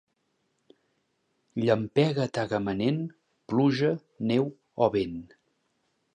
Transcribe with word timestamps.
Llampega 1.63 2.25
a 2.25 2.31
Tagamanent, 2.39 2.99
pluja, 3.53 3.93
neu 4.33 4.51
o 4.89 4.91
vent. 4.99 5.23